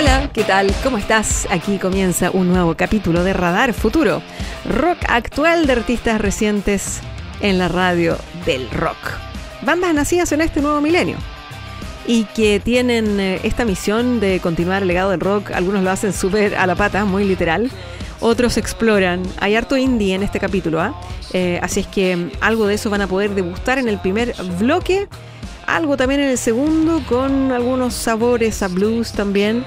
[0.00, 0.74] Hola, ¿qué tal?
[0.82, 1.46] ¿Cómo estás?
[1.50, 4.22] Aquí comienza un nuevo capítulo de Radar Futuro.
[4.64, 7.00] Rock actual de artistas recientes
[7.42, 8.96] en la radio del rock.
[9.60, 11.18] Bandas nacidas en este nuevo milenio
[12.06, 15.50] y que tienen eh, esta misión de continuar el legado del rock.
[15.50, 17.70] Algunos lo hacen súper a la pata, muy literal.
[18.20, 19.22] Otros exploran.
[19.38, 20.98] Hay harto indie en este capítulo, ¿ah?
[21.34, 24.34] Eh, así es que mm, algo de eso van a poder degustar en el primer
[24.58, 25.08] bloque.
[25.66, 29.62] Algo también en el segundo, con algunos sabores a blues también.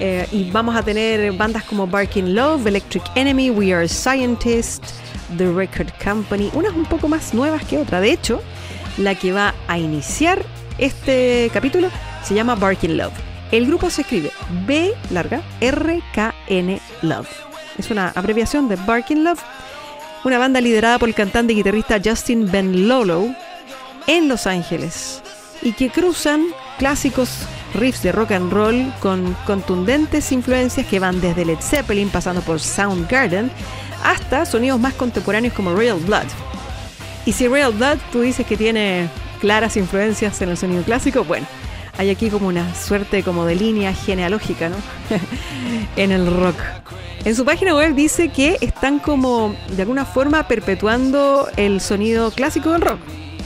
[0.00, 4.94] Eh, y vamos a tener bandas como Barking Love, Electric Enemy, We Are Scientists,
[5.36, 8.00] The Record Company, unas un poco más nuevas que otra.
[8.00, 8.42] De hecho,
[8.98, 10.44] la que va a iniciar
[10.78, 11.88] este capítulo
[12.24, 13.12] se llama Barking Love.
[13.50, 14.30] El grupo se escribe
[14.66, 17.28] B larga R K N Love.
[17.78, 19.40] Es una abreviación de Barking Love,
[20.24, 23.34] una banda liderada por el cantante y guitarrista Justin Ben Lolo
[24.06, 25.22] en Los Ángeles
[25.62, 26.46] y que cruzan
[26.78, 27.30] clásicos
[27.74, 32.60] riffs de rock and roll con contundentes influencias que van desde Led Zeppelin pasando por
[32.60, 33.50] Soundgarden
[34.04, 36.26] hasta sonidos más contemporáneos como Real Blood.
[37.24, 39.08] Y si Real Blood tú dices que tiene
[39.40, 41.46] claras influencias en el sonido clásico, bueno,
[41.98, 44.76] hay aquí como una suerte como de línea genealógica, ¿no?
[45.96, 46.56] en el rock.
[47.24, 52.72] En su página web dice que están como de alguna forma perpetuando el sonido clásico
[52.72, 52.98] del rock.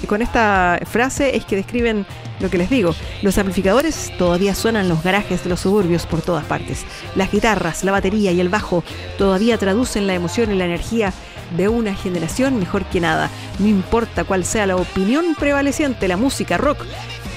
[0.02, 2.06] Y con esta frase es que describen
[2.40, 2.94] lo que les digo.
[3.22, 6.84] Los amplificadores todavía suenan en los garajes de los suburbios por todas partes.
[7.14, 8.84] Las guitarras, la batería y el bajo
[9.18, 11.12] todavía traducen la emoción y la energía
[11.56, 13.30] de una generación mejor que nada.
[13.58, 16.84] No importa cuál sea la opinión prevaleciente, la música rock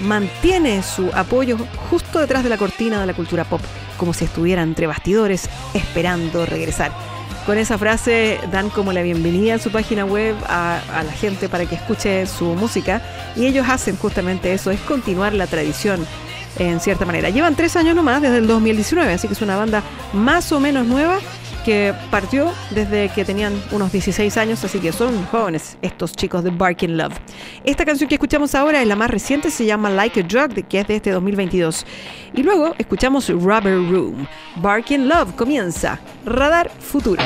[0.01, 1.57] mantiene su apoyo
[1.89, 3.61] justo detrás de la cortina de la cultura pop,
[3.97, 6.91] como si estuviera entre bastidores esperando regresar.
[7.49, 11.49] Con esa frase dan como la bienvenida en su página web a, a, la gente
[11.49, 13.01] para que escuche su música
[13.35, 16.05] y ellos hacen justamente eso, es continuar la tradición
[16.59, 17.31] en cierta manera.
[17.31, 19.81] Llevan tres años nomás desde el 2019, así que es una banda
[20.13, 21.17] más o menos nueva
[21.59, 26.49] que partió desde que tenían unos 16 años, así que son jóvenes estos chicos de
[26.49, 27.13] Barking Love.
[27.63, 30.79] Esta canción que escuchamos ahora es la más reciente, se llama Like a Drug, que
[30.79, 31.85] es de este 2022.
[32.33, 34.27] Y luego escuchamos Rubber Room.
[34.57, 35.99] Barking Love comienza.
[36.25, 37.21] Radar Futuro.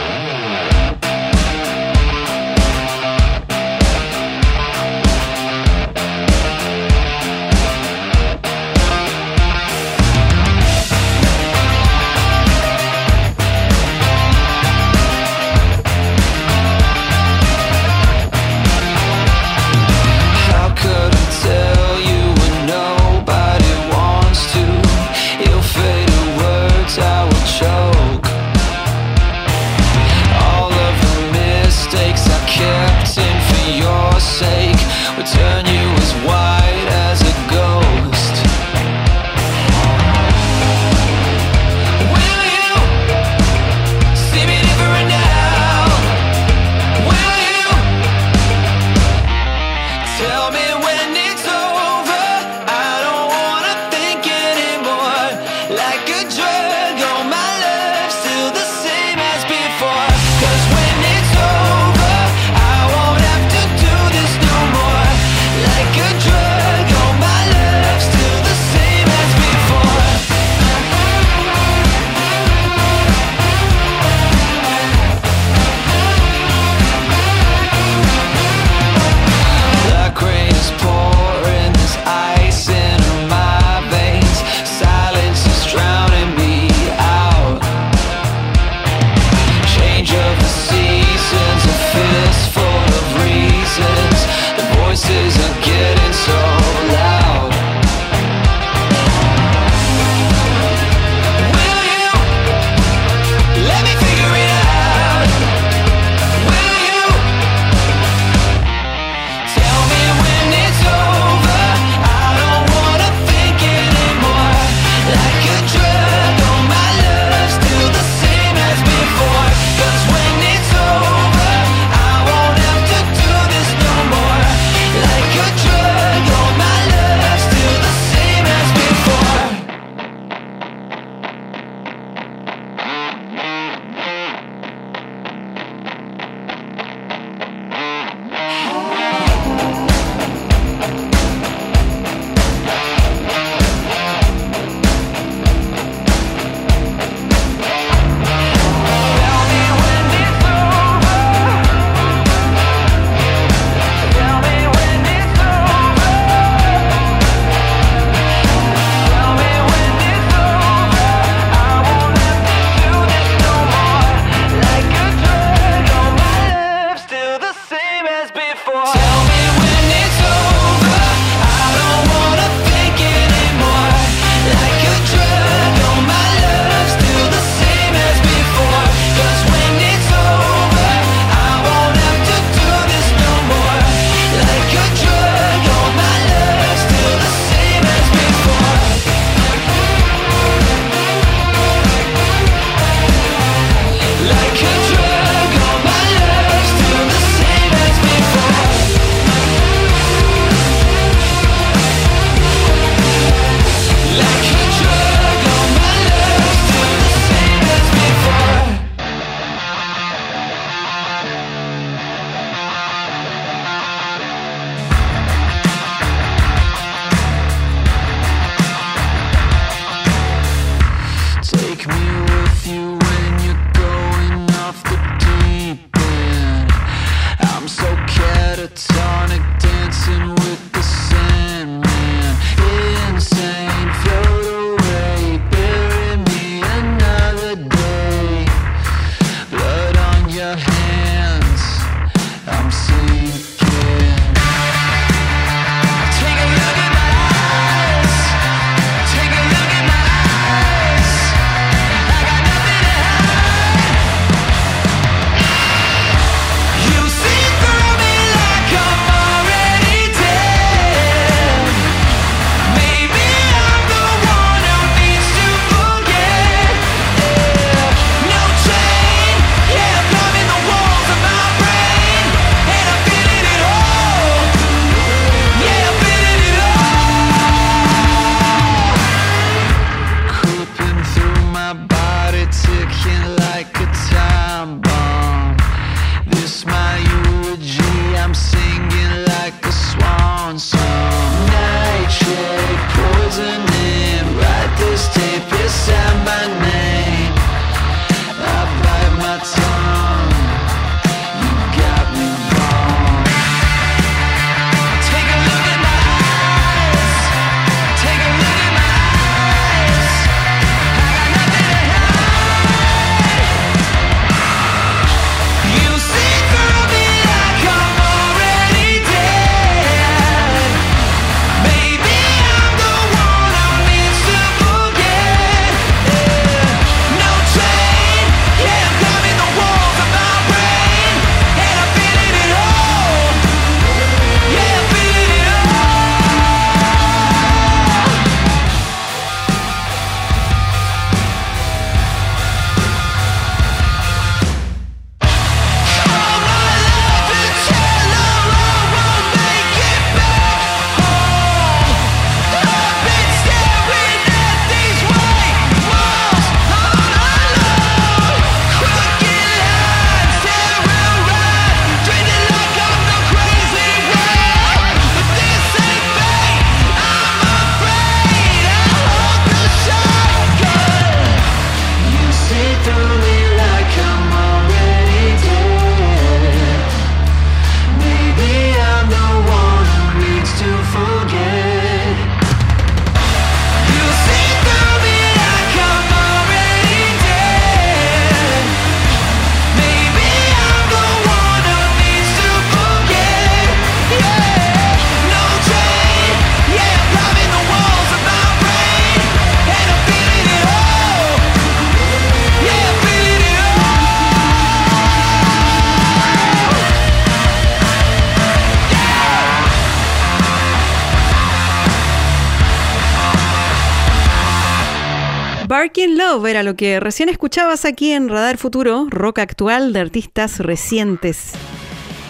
[415.83, 420.59] Barking Love era lo que recién escuchabas aquí en Radar Futuro, rock actual de artistas
[420.59, 421.51] recientes.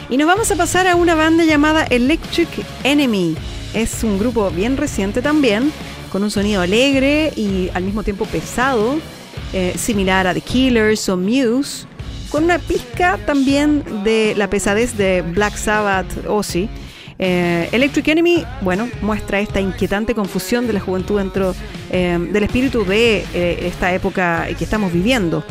[0.10, 2.50] Y nos vamos a pasar a una banda llamada Electric
[2.83, 3.36] Enemy.
[3.75, 5.72] Es un grupo bien reciente también,
[6.12, 8.95] con un sonido alegre y al mismo tiempo pesado,
[9.53, 11.86] eh, similar a The Killers o Muse,
[12.31, 16.69] con una pizca también de la pesadez de Black Sabbath o sí.
[17.20, 21.55] Eh, Electric Enemy, bueno, muestra esta inquietante confusión de la juventud dentro
[21.91, 23.25] eh, del espíritu de
[23.67, 25.43] esta época que estamos viviendo.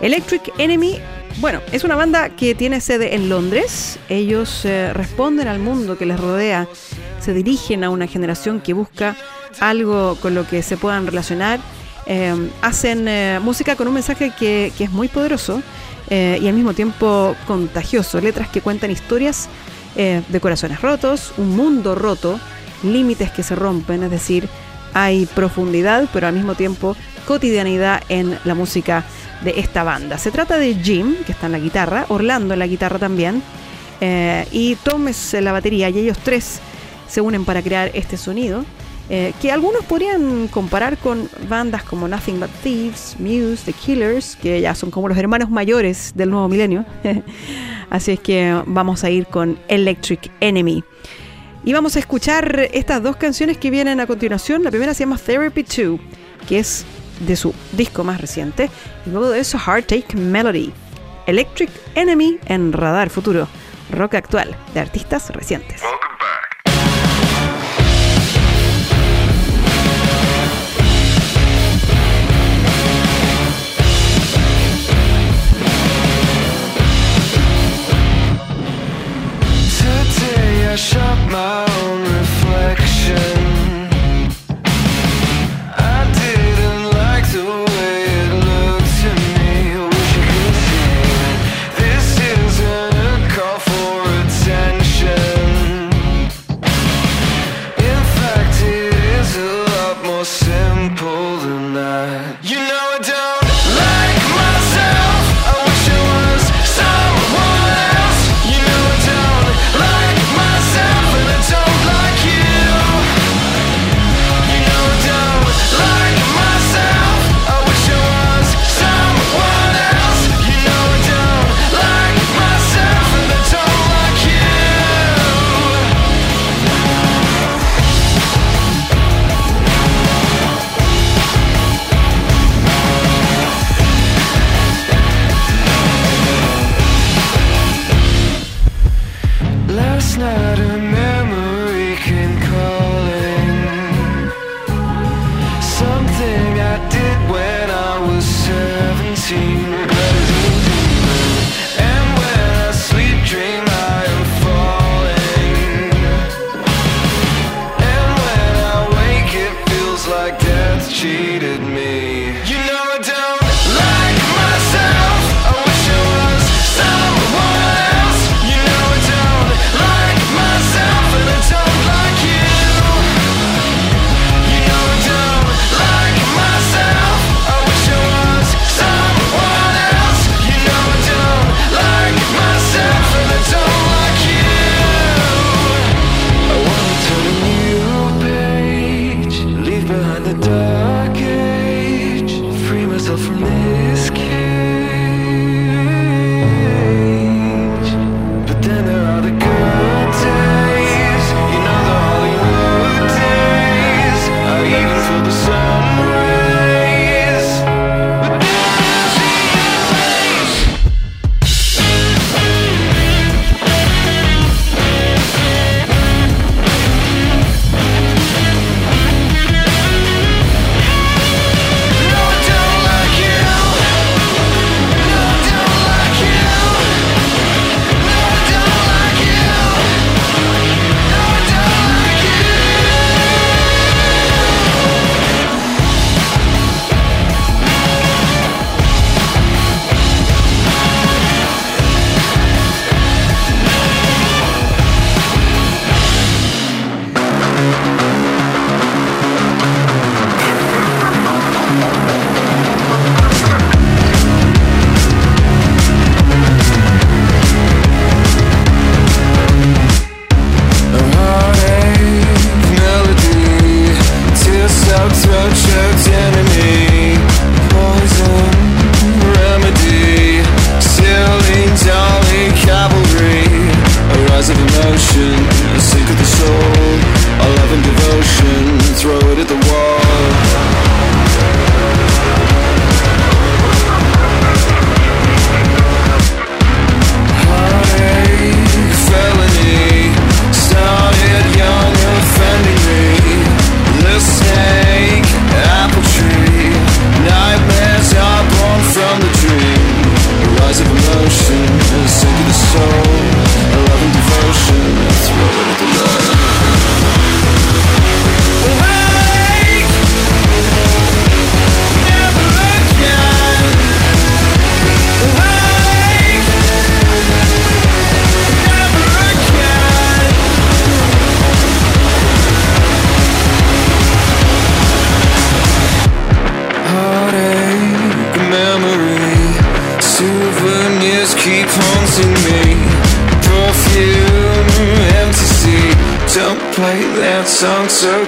[0.00, 1.00] Electric Enemy
[1.38, 3.98] bueno, es una banda que tiene sede en Londres.
[4.08, 6.66] Ellos eh, responden al mundo que les rodea,
[7.20, 9.16] se dirigen a una generación que busca
[9.60, 11.60] algo con lo que se puedan relacionar.
[12.06, 15.60] Em, hacen eh, música con un mensaje que, es muy poderoso
[16.08, 18.18] eh, y al mismo tiempo contagioso.
[18.18, 19.50] Letras que cuentan historias
[19.96, 22.38] de corazones rotos, un mundo roto,
[22.82, 24.48] límites que se rompen, es decir,
[24.92, 29.04] hay profundidad, pero al mismo tiempo cotidianidad en la música
[29.42, 30.18] de esta banda.
[30.18, 33.42] Se trata de Jim, que está en la guitarra, Orlando en la guitarra también,
[34.00, 36.60] eh, y Tom es la batería, y ellos tres
[37.08, 38.64] se unen para crear este sonido.
[39.08, 44.60] Eh, que algunos podrían comparar con bandas como Nothing But Thieves, Muse, The Killers, que
[44.60, 46.84] ya son como los hermanos mayores del nuevo milenio.
[47.90, 50.82] Así es que vamos a ir con Electric Enemy.
[51.64, 54.64] Y vamos a escuchar estas dos canciones que vienen a continuación.
[54.64, 56.00] La primera se llama Therapy 2,
[56.48, 56.84] que es
[57.20, 58.70] de su disco más reciente,
[59.06, 60.72] y luego de eso Heartache Melody,
[61.26, 63.48] Electric Enemy en Radar Futuro,
[63.90, 65.82] rock actual de artistas recientes.
[80.76, 81.05] show.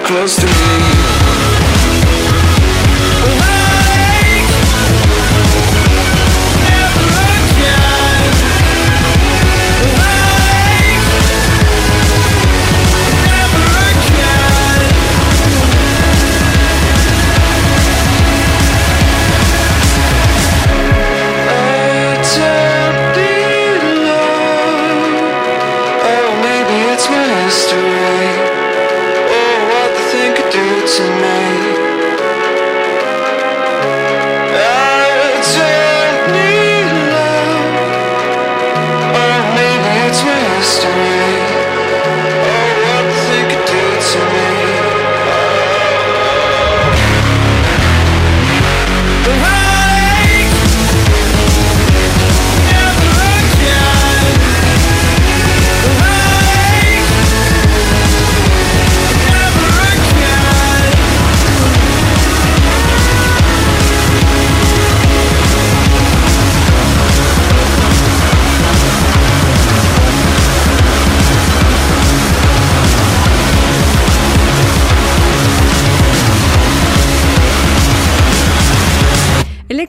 [0.08, 0.77] close to me.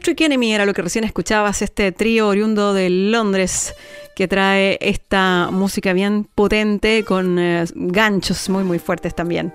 [0.05, 3.73] Enemy era lo que recién escuchabas, este trío oriundo de Londres
[4.15, 9.53] que trae esta música bien potente con eh, ganchos muy muy fuertes también.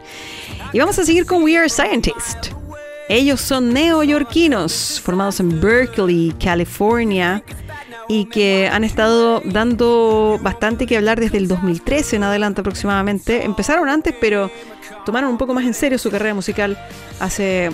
[0.73, 2.51] Y vamos a seguir con We Are Scientists.
[3.09, 7.43] Ellos son neoyorquinos, formados en Berkeley, California,
[8.09, 13.45] y que han estado dando bastante que hablar desde el 2013 en adelante aproximadamente.
[13.45, 14.51] Empezaron antes, pero
[15.05, 16.79] tomaron un poco más en serio su carrera musical
[17.21, 17.71] hace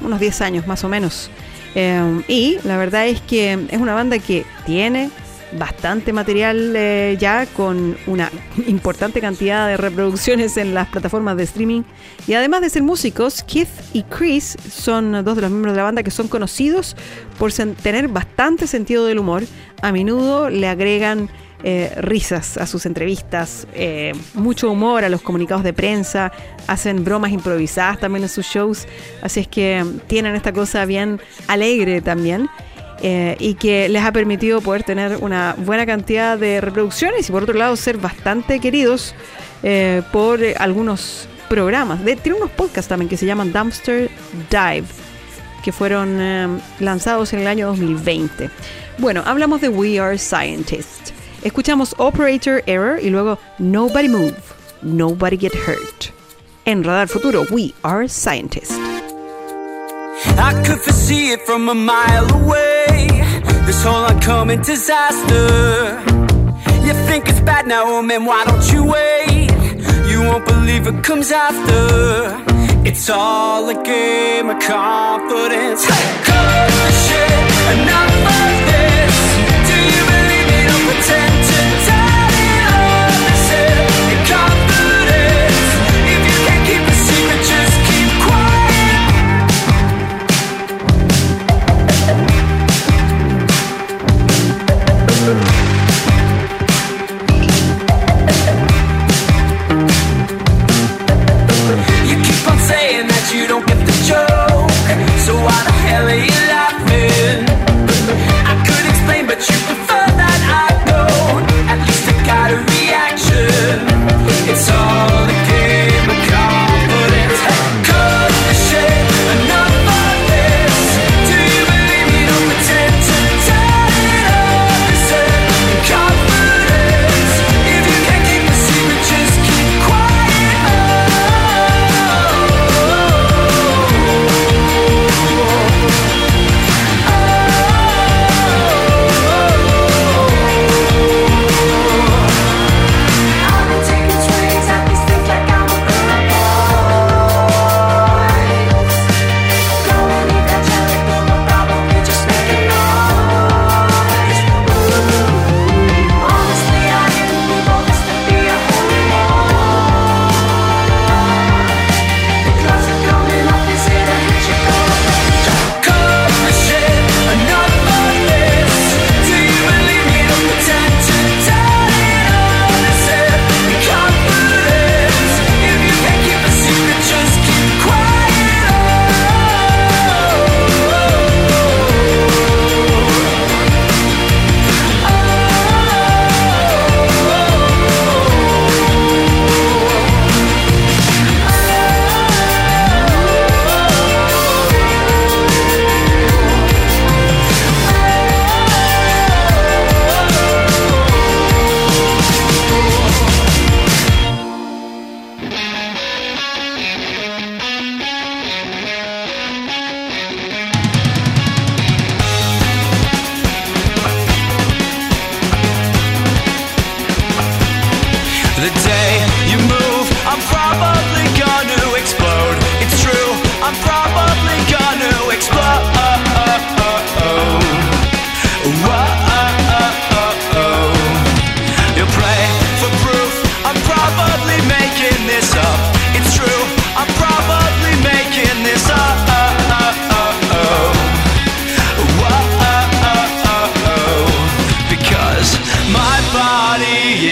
[0.00, 1.30] unos 10 años más o menos.
[1.74, 5.10] Em, y la verdad es que es una banda que tiene
[5.58, 8.30] bastante material eh, ya con una
[8.66, 11.82] importante cantidad de reproducciones en las plataformas de streaming.
[12.26, 15.84] Y además de ser músicos, Keith y Chris son dos de los miembros de la
[15.84, 16.96] banda que son conocidos
[17.38, 19.44] por tener bastante sentido del humor.
[19.82, 21.28] A menudo le agregan
[21.64, 26.32] eh, risas a sus entrevistas, eh, mucho humor a los comunicados de prensa,
[26.66, 28.88] hacen bromas improvisadas también en sus shows,
[29.22, 32.48] así es que tienen esta cosa bien alegre también.
[33.04, 37.42] Eh, y que les ha permitido poder tener una buena cantidad de reproducciones y por
[37.42, 39.16] otro lado ser bastante queridos
[40.12, 42.04] por algunos programas.
[42.04, 44.08] De, tiene unos podcasts también que se llaman Dumpster
[44.50, 44.86] Dive,
[45.64, 48.50] que fueron lanzados en el año 2020.
[48.98, 51.11] Bueno, hablamos de We Are Scientists.
[51.42, 54.36] Escuchamos Operator Error y luego Nobody Move,
[54.82, 56.12] Nobody Get Hurt.
[56.64, 58.78] En Radar Futuro, we are scientists.
[60.38, 63.08] I could foresee it from a mile away.
[63.66, 66.00] This whole oncoming disaster.
[66.86, 69.50] You think it's bad now, oh man, why don't you wait?
[70.08, 72.40] You won't believe it comes after.
[72.86, 75.86] It's all a game of confidence.
[75.86, 78.11] Cut the shit,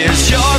[0.00, 0.49] is your.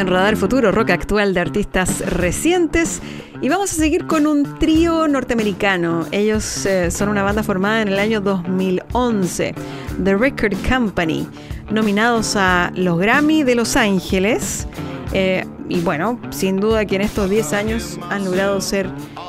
[0.00, 3.02] En Radar Futuro, rock actual de artistas recientes.
[3.42, 6.06] Y vamos a seguir con un trío norteamericano.
[6.10, 9.54] Ellos eh, son una banda formada en el año 2011,
[10.02, 11.28] The Record Company,
[11.70, 14.66] nominados a los Grammy de Los Ángeles.
[15.12, 18.88] Eh, y bueno, sin duda que en estos 10 años han logrado ser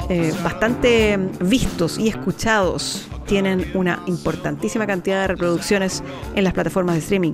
[0.10, 3.07] eh, bastante vistos y escuchados.
[3.25, 6.03] Tienen una importantísima cantidad de reproducciones
[6.36, 7.34] en las plataformas de streaming.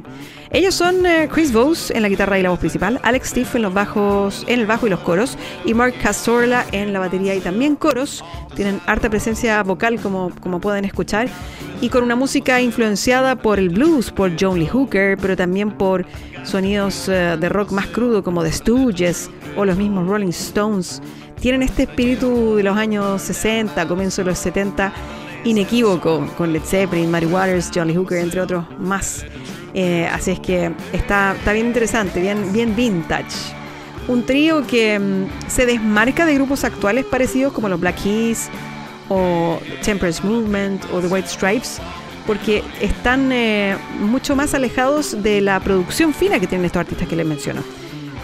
[0.51, 3.61] Ellos son eh, Chris Bose en la guitarra y la voz principal, Alex Steve en
[3.63, 7.41] los bajos, en el bajo y los coros, y Mark Castorla en la batería y
[7.41, 8.23] también coros.
[8.55, 11.27] Tienen harta presencia vocal, como, como pueden escuchar,
[11.81, 16.05] y con una música influenciada por el blues, por John Lee Hooker, pero también por
[16.43, 21.01] sonidos eh, de rock más crudo como The Stooges o los mismos Rolling Stones.
[21.39, 24.91] Tienen este espíritu de los años 60, comienzo de los 70,
[25.43, 29.25] inequívoco, con Led Zeppelin, Muddy Waters, John Lee Hooker, entre otros más.
[29.79, 33.53] Eh, así es que está, está bien interesante, bien, bien vintage.
[34.07, 38.49] Un trío que mm, se desmarca de grupos actuales parecidos como los Black Keys
[39.07, 41.79] o Temperance Movement o The White Stripes,
[42.25, 47.15] porque están eh, mucho más alejados de la producción fina que tienen estos artistas que
[47.15, 47.61] les menciono.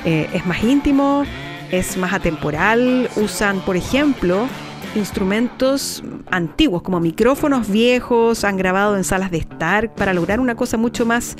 [0.05, 1.23] Eh, es más íntimo,
[1.69, 4.47] es más atemporal, usan, por ejemplo,
[4.95, 10.77] instrumentos antiguos como micrófonos viejos, han grabado en salas de estar para lograr una cosa
[10.77, 11.35] mucho más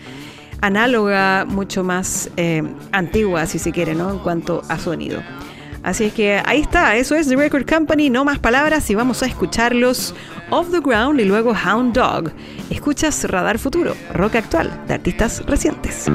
[0.62, 4.12] análoga, mucho más eh, antigua, si se quiere, ¿no?
[4.12, 5.22] En cuanto a sonido.
[5.84, 9.22] Así es que ahí está, eso es The Record Company, no más palabras y vamos
[9.22, 10.16] a escucharlos
[10.50, 12.32] Off the Ground y luego Hound Dog.
[12.70, 16.10] Escuchas Radar Futuro, rock actual de artistas recientes.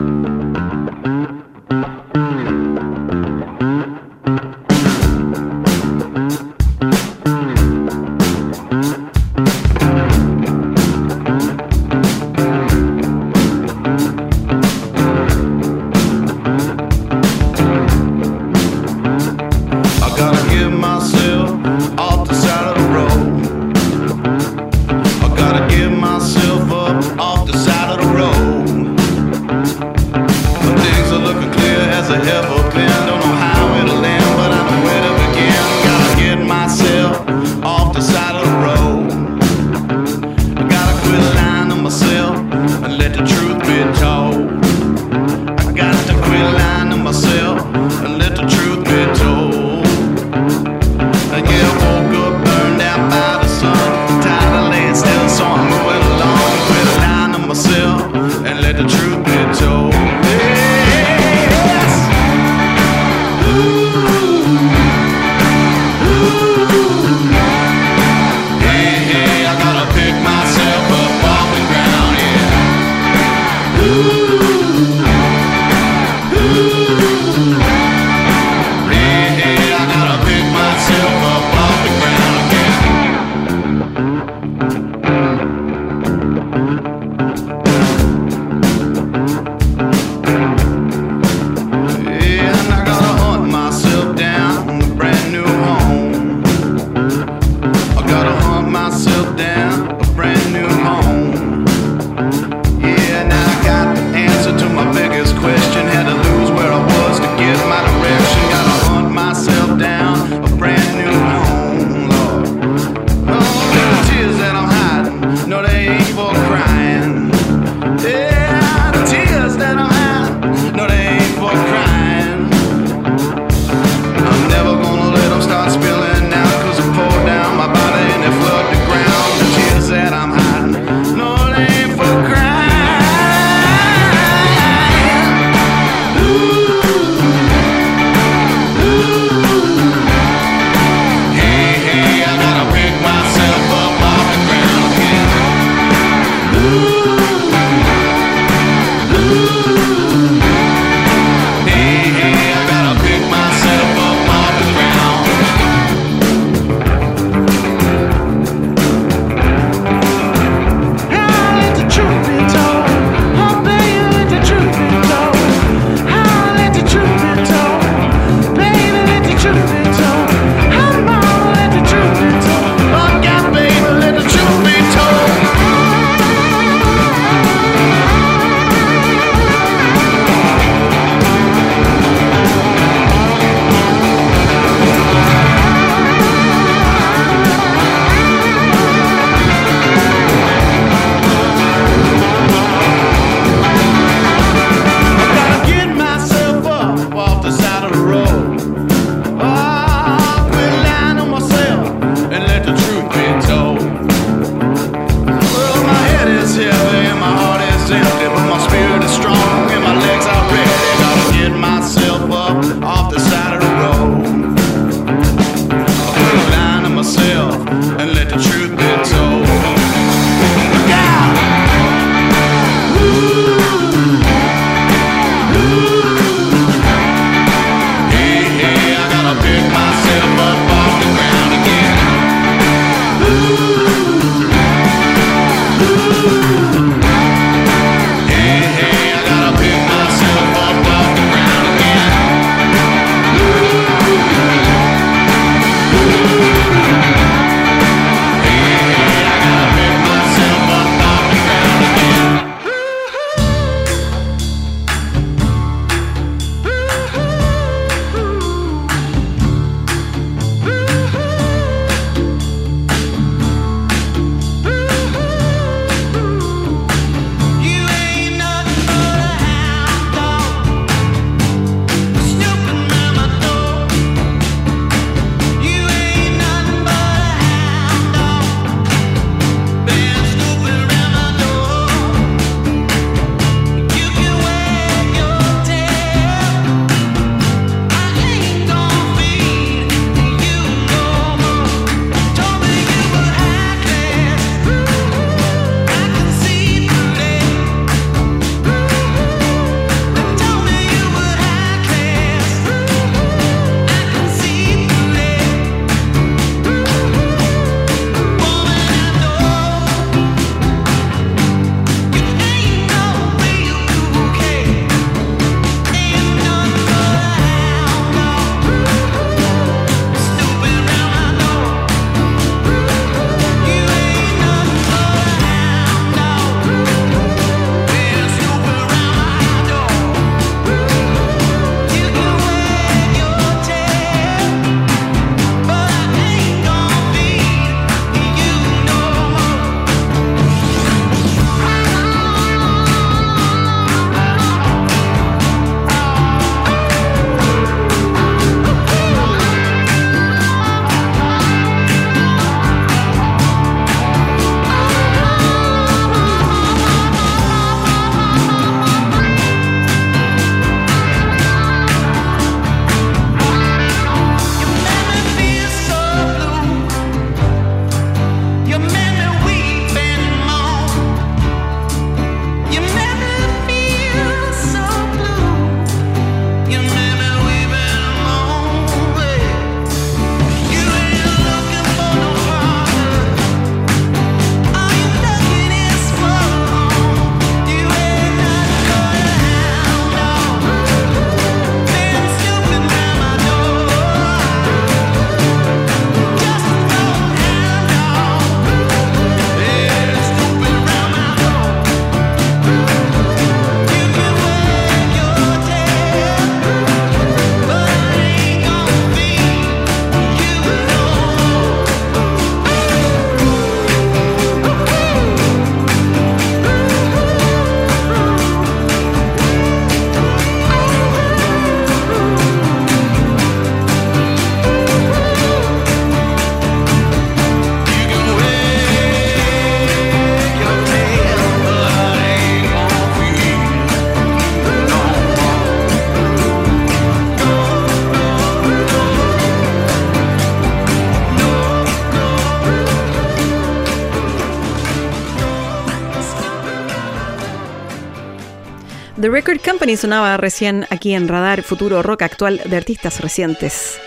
[449.28, 454.00] The Record Company sonaba recién aquí en Radar Futuro Rock Actual de artistas recientes.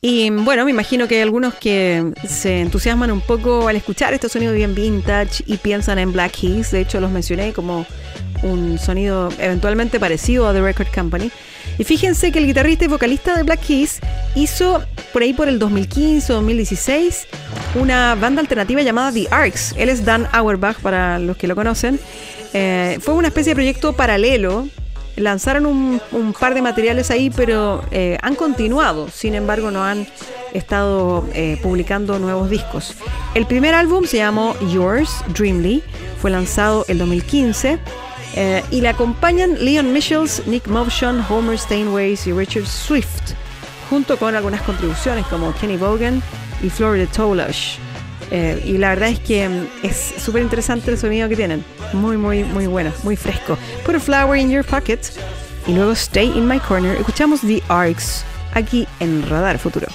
[0.00, 4.30] Y bueno, me imagino que hay algunos que se entusiasman un poco al escuchar este
[4.30, 6.70] sonido bien vintage y piensan en Black Keys.
[6.70, 7.84] De hecho, los mencioné como
[8.42, 11.30] un sonido eventualmente parecido a The Record Company.
[11.76, 14.00] Y fíjense que el guitarrista y vocalista de Black Keys
[14.36, 17.26] hizo por ahí por el 2015 o 2016
[17.76, 19.74] una banda alternativa llamada The Arcs.
[19.76, 22.00] Él es Dan Auerbach para los que lo conocen.
[22.52, 24.66] Eh, fue una especie de proyecto paralelo.
[25.16, 29.08] Lanzaron un, par de materiales ahí, pero eh, han continuado.
[29.08, 30.06] Sin embargo, no han
[30.52, 32.94] estado eh, publicando nuevos discos.
[33.34, 35.82] El primer álbum se llamó Yours, Dreamly.
[36.20, 37.78] Fue lanzado el 2015.
[38.34, 43.32] eh, y le acompañan Leon Michels, Nick Motion, Homer Steinways y Richard Swift,
[43.88, 46.22] junto con algunas contribuciones como Kenny Bogan
[46.62, 47.78] y Florida Tolash.
[48.30, 51.64] Eh, y la verdad es que mm, es súper interesante el sonido que tienen.
[51.92, 53.56] Muy, muy, muy bueno, muy fresco.
[53.84, 55.00] Put a flower in your pocket.
[55.66, 56.96] Y luego Stay in my corner.
[56.96, 59.86] Escuchamos The Arcs aquí en Radar Futuro.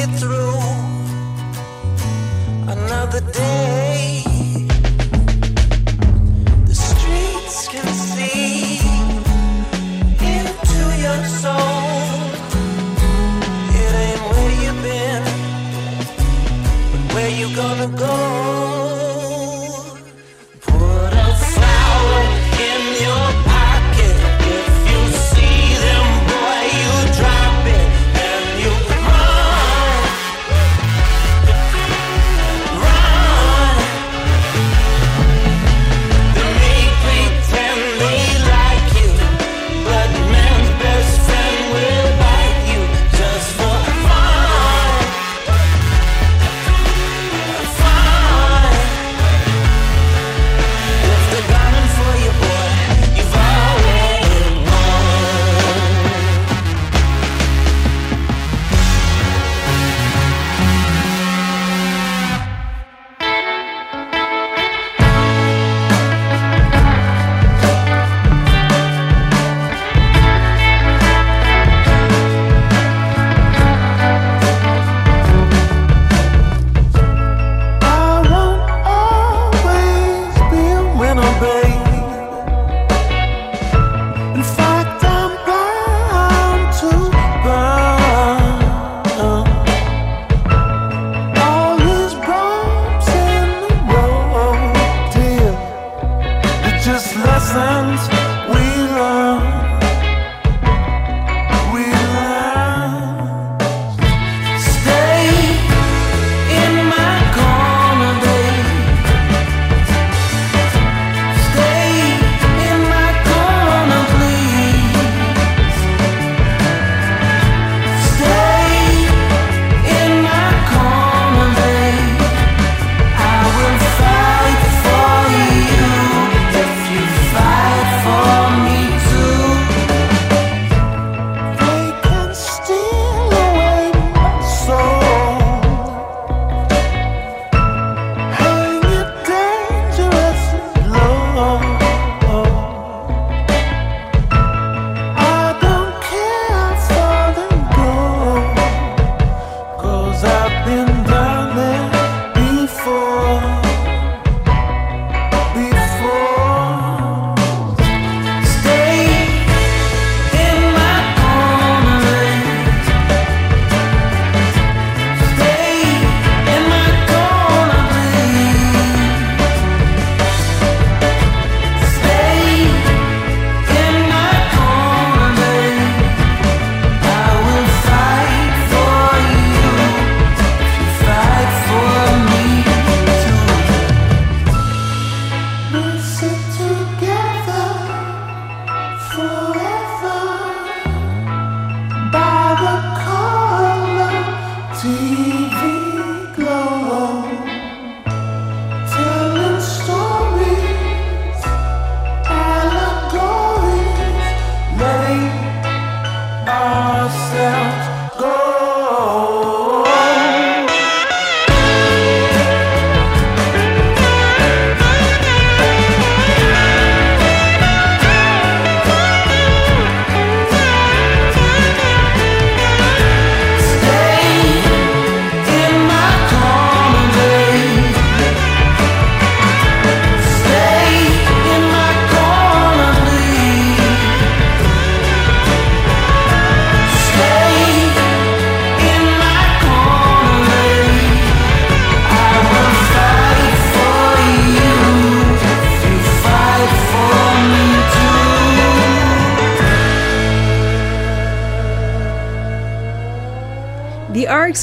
[0.00, 0.60] It through
[2.70, 4.22] another day.
[6.66, 8.78] The streets can see
[10.34, 12.12] into your soul.
[13.80, 15.24] It ain't where you've been,
[16.92, 18.77] but where you gonna go.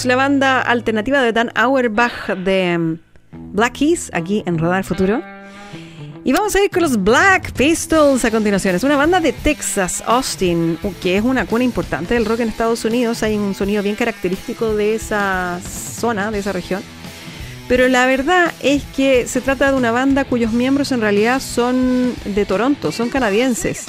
[0.05, 2.99] La banda alternativa de Dan Auerbach de mm,
[3.53, 5.23] Black Keys, aquí en Radar Futuro.
[6.23, 8.75] Y vamos a ir con los Black Pistols a continuación.
[8.75, 12.85] Es una banda de Texas, Austin, que es una cuna importante del rock en Estados
[12.85, 13.23] Unidos.
[13.23, 16.83] Hay un sonido bien característico de esa zona, de esa región.
[17.67, 22.13] Pero la verdad es que se trata de una banda cuyos miembros en realidad son
[22.25, 23.85] de Toronto, son canadienses.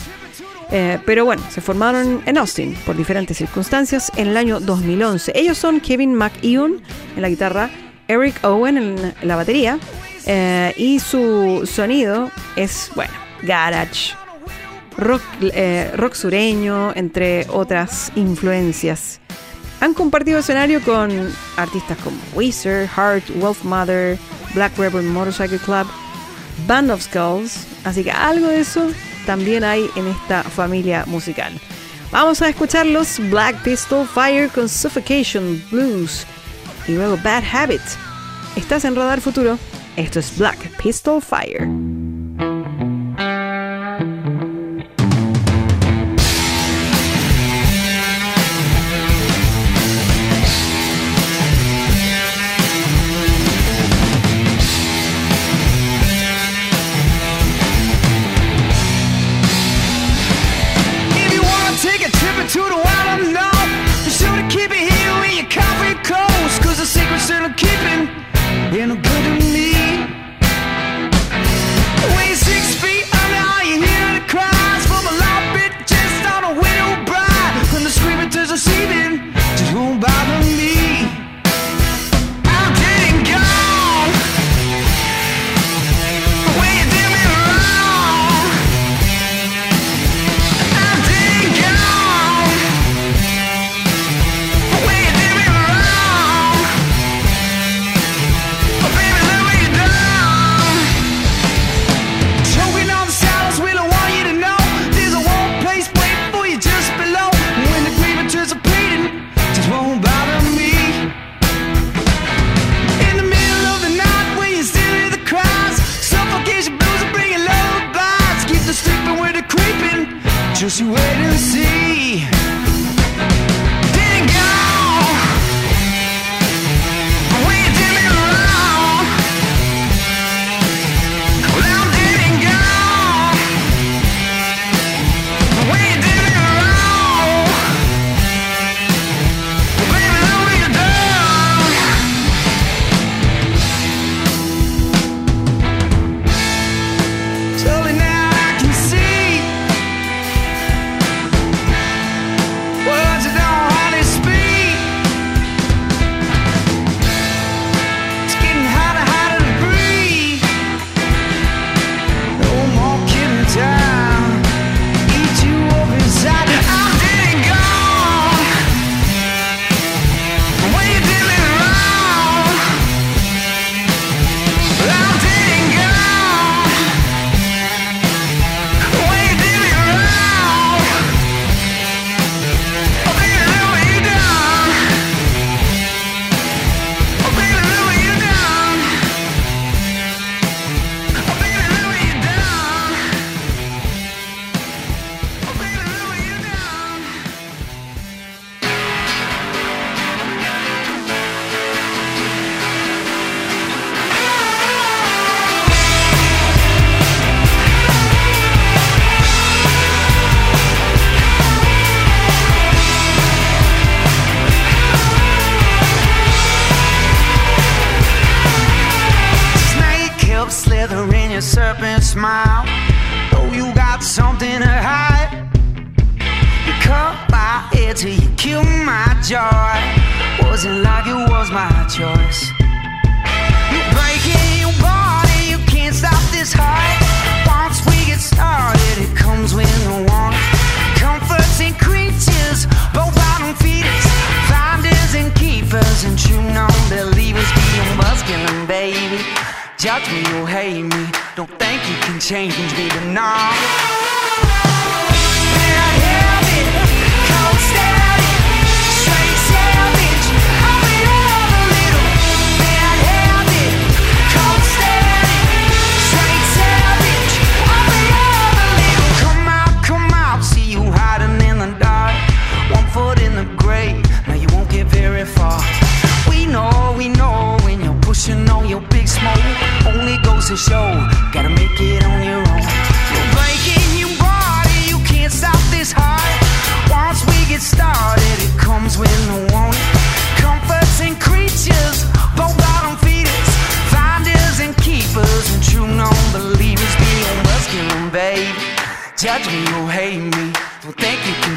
[0.70, 5.32] Eh, pero bueno, se formaron en Austin por diferentes circunstancias en el año 2011.
[5.34, 6.80] Ellos son Kevin McEwan
[7.14, 7.70] en la guitarra,
[8.08, 9.78] Eric Owen en la batería
[10.26, 13.12] eh, y su sonido es, bueno,
[13.42, 14.14] garage,
[14.96, 19.20] rock, eh, rock sureño, entre otras influencias.
[19.80, 21.12] Han compartido escenario con
[21.56, 24.18] artistas como Weezer, Heart, Wolfmother,
[24.54, 25.86] Black Rebel Motorcycle Club,
[26.66, 28.88] Band of Skulls, así que algo de eso
[29.26, 31.52] también hay en esta familia musical.
[32.10, 36.24] Vamos a escuchar los Black Pistol Fire con Suffocation Blues
[36.86, 37.82] y luego Bad Habit.
[38.56, 39.58] Estás en Radar Futuro.
[39.96, 41.66] Esto es Black Pistol Fire.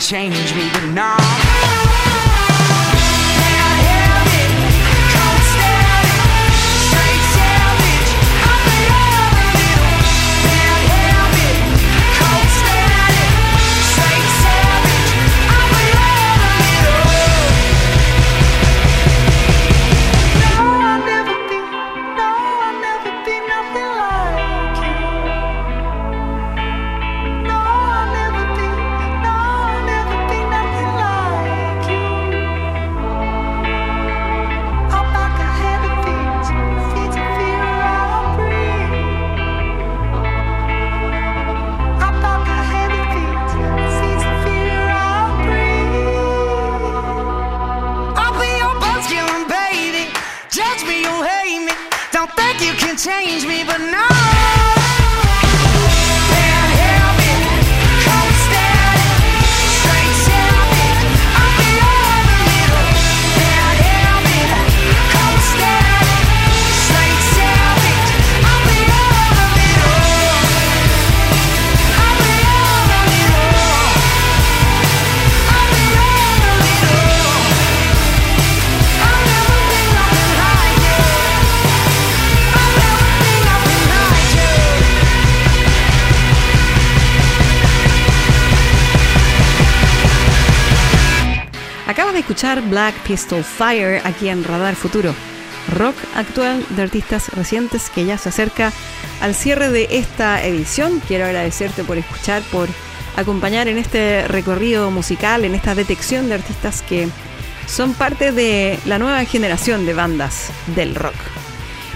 [0.10, 0.78] change me.
[92.20, 95.13] Escuchar Black Pistol Fire aquí en Radar Futuro.
[95.78, 98.74] Rock actual de artistas recientes que ya se acerca
[99.22, 101.01] al cierre de esta edición.
[101.07, 102.67] Quiero agradecerte por escuchar, por
[103.15, 107.07] acompañar en este recorrido musical, en esta detección de artistas que
[107.67, 111.15] son parte de la nueva generación de bandas del rock.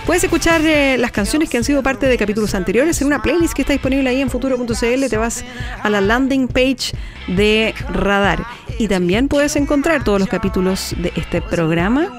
[0.06, 3.54] Puedes escuchar eh, las canciones que han sido parte de capítulos anteriores en una playlist
[3.54, 5.10] que está disponible ahí en futuro.cl.
[5.10, 5.46] Te vas
[5.82, 6.92] a la landing page
[7.28, 8.46] de Radar.
[8.80, 12.10] Y también puedes encontrar todos los capítulos de este programa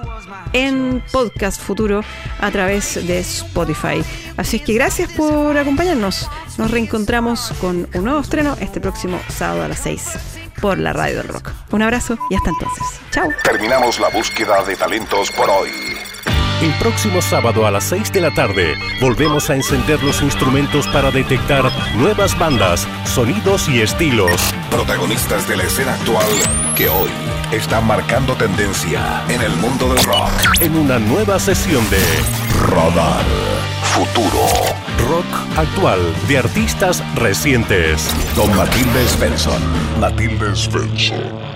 [0.55, 2.03] en Podcast Futuro
[2.41, 4.03] a través de Spotify.
[4.39, 6.31] Así es que gracias por acompañarnos.
[6.57, 10.03] Nos reencontramos con un nuevo estreno este próximo sábado a las 6
[10.63, 11.51] por la Radio del Rock.
[11.71, 12.87] Un abrazo y hasta entonces.
[13.11, 13.29] Chao.
[13.43, 15.69] Terminamos la búsqueda de talentos por hoy.
[16.63, 21.11] El próximo sábado a las 6 de la tarde volvemos a encender los instrumentos para
[21.11, 21.65] detectar
[21.97, 24.41] nuevas bandas, sonidos y estilos.
[24.71, 26.27] Protagonistas de la escena actual
[26.77, 27.11] que hoy
[27.53, 30.31] están marcando tendencia en el mundo del rock.
[30.61, 32.03] En una nueva sesión de
[32.71, 33.25] Radar
[33.95, 34.47] Futuro.
[35.09, 38.09] rock actual de artistas recientes.
[38.35, 39.63] Con Matilde Svensson.
[40.01, 41.54] Matilde Svensson.